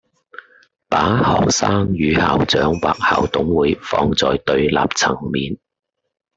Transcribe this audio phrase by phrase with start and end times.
[0.89, 5.59] 把學生與校長或校董會放在對立層面